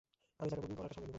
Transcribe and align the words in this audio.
আমি 0.39 0.47
জায়গা 0.49 0.61
বুকিং 0.63 0.75
করাটা 0.79 0.93
সামলে 0.95 1.03
নিবো। 1.03 1.09